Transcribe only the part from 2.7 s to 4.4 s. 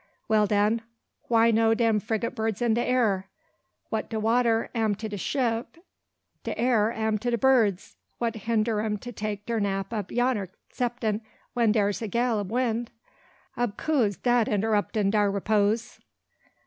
de air? What de